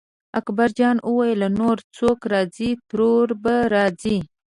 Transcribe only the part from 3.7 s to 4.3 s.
راځي.